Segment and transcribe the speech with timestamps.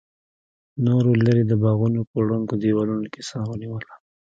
[0.85, 3.93] نورو لرې د باغونو په ړنګو دیوالونو کې سا ونیوله.